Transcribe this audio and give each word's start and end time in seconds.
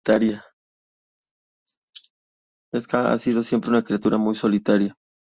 Lestat 2.71 2.95
ha 3.05 3.17
sido 3.19 3.43
siempre 3.43 3.69
una 3.69 3.83
criatura 3.83 4.17
muy 4.17 4.33
solitaria. 4.33 4.97